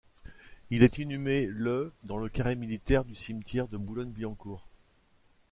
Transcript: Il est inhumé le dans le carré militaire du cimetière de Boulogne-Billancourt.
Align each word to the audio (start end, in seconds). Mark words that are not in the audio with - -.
Il 0.71 0.81
est 0.81 0.97
inhumé 0.97 1.45
le 1.45 1.93
dans 2.05 2.17
le 2.17 2.27
carré 2.27 2.55
militaire 2.55 3.05
du 3.05 3.13
cimetière 3.13 3.67
de 3.67 3.77
Boulogne-Billancourt. 3.77 4.65